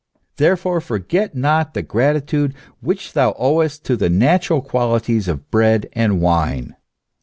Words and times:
Therefore 0.37 0.81
forget 0.81 1.35
not 1.35 1.75
the 1.75 1.83
gratitude 1.83 2.55
which 2.79 3.13
thou 3.13 3.35
owest 3.37 3.85
to 3.85 3.95
the 3.95 4.09
natural 4.09 4.63
quali 4.63 4.99
ties 4.99 5.27
of 5.27 5.51
bread 5.51 5.89
and 5.93 6.19
wine 6.19 6.75